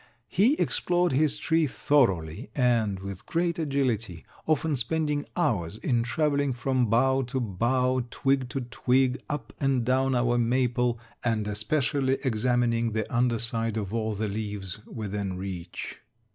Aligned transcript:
He 0.29 0.55
explored 0.55 1.11
his 1.11 1.37
tree 1.37 1.67
thoroughly, 1.67 2.49
and 2.55 2.97
with 3.01 3.27
great 3.27 3.59
agility, 3.59 4.25
often 4.47 4.75
spending 4.75 5.25
hours 5.37 5.77
in 5.77 6.01
traveling 6.01 6.53
from 6.53 6.89
bough 6.89 7.21
to 7.27 7.39
bough, 7.39 8.01
twig 8.09 8.49
to 8.49 8.61
twig, 8.61 9.21
up 9.29 9.53
and 9.59 9.85
down 9.85 10.15
our 10.15 10.39
maple, 10.39 10.97
and 11.23 11.47
especially 11.47 12.17
examining 12.23 12.93
the 12.93 13.05
underside 13.15 13.77
of 13.77 13.93
all 13.93 14.15
the 14.15 14.27
leaves 14.27 14.79
within 14.87 15.37
reach. 15.37 15.99